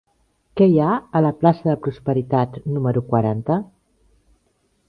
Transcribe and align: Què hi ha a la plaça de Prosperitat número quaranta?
Què 0.59 0.67
hi 0.71 0.79
ha 0.85 0.93
a 1.19 1.21
la 1.25 1.31
plaça 1.43 1.69
de 1.69 1.75
Prosperitat 1.87 2.57
número 2.79 3.07
quaranta? 3.13 3.59